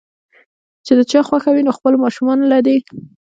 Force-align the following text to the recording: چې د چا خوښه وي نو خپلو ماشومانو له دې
چې 0.85 0.93
د 0.97 1.01
چا 1.11 1.19
خوښه 1.27 1.49
وي 1.51 1.61
نو 1.67 1.71
خپلو 1.77 2.01
ماشومانو 2.03 2.43
له 2.51 2.59
دې 2.65 2.77